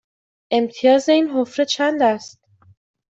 [0.51, 2.39] امتیاز این حفره چند است؟